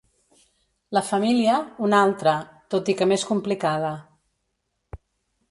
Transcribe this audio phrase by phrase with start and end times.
[0.97, 1.57] La família,
[1.89, 2.33] una altra,
[2.77, 3.93] tot i que més complicada.